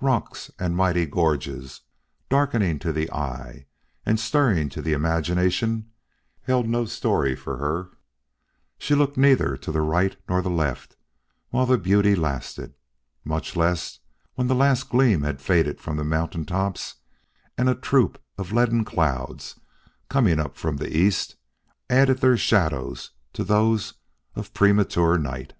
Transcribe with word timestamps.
Rocks 0.00 0.50
and 0.58 0.74
mighty 0.74 1.04
gorges 1.04 1.82
darkling 2.30 2.78
to 2.78 2.90
the 2.90 3.12
eye 3.12 3.66
and 4.06 4.18
stirring 4.18 4.70
to 4.70 4.80
the 4.80 4.94
imagination 4.94 5.90
held 6.44 6.66
no 6.66 6.86
story 6.86 7.36
for 7.36 7.58
her; 7.58 7.90
she 8.78 8.94
looked 8.94 9.18
neither 9.18 9.58
to 9.58 9.70
the 9.70 9.82
right 9.82 10.16
nor 10.26 10.38
to 10.40 10.44
the 10.48 10.54
left 10.56 10.96
while 11.50 11.66
the 11.66 11.76
beauty 11.76 12.14
lasted, 12.16 12.72
much 13.26 13.56
less 13.56 13.98
when 14.36 14.46
the 14.46 14.54
last 14.54 14.88
gleam 14.88 15.20
had 15.20 15.42
faded 15.42 15.82
from 15.82 15.98
the 15.98 16.02
mountain 16.04 16.46
tops 16.46 16.94
and 17.58 17.68
a 17.68 17.74
troop 17.74 18.18
of 18.38 18.52
leaden 18.52 18.86
clouds, 18.86 19.60
coming 20.08 20.40
up 20.40 20.56
from 20.56 20.78
the 20.78 20.96
east, 20.96 21.36
added 21.90 22.20
their 22.22 22.38
shadows 22.38 23.10
to 23.34 23.44
those 23.44 23.92
of 24.34 24.54
premature 24.54 25.18
night. 25.18 25.52